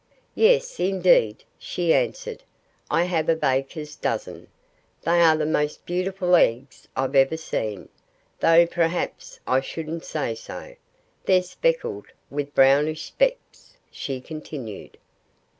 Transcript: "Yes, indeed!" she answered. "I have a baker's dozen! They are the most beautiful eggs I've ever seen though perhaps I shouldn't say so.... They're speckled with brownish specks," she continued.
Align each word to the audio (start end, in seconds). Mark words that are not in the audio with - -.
"Yes, 0.33 0.79
indeed!" 0.79 1.43
she 1.59 1.93
answered. 1.93 2.41
"I 2.89 3.03
have 3.03 3.29
a 3.29 3.35
baker's 3.35 3.95
dozen! 3.95 4.47
They 5.03 5.21
are 5.21 5.37
the 5.37 5.45
most 5.45 5.85
beautiful 5.85 6.33
eggs 6.35 6.87
I've 6.95 7.13
ever 7.13 7.37
seen 7.37 7.87
though 8.39 8.65
perhaps 8.65 9.39
I 9.45 9.61
shouldn't 9.61 10.03
say 10.03 10.33
so.... 10.33 10.75
They're 11.25 11.43
speckled 11.43 12.07
with 12.31 12.55
brownish 12.55 13.03
specks," 13.05 13.77
she 13.91 14.19
continued. 14.21 14.97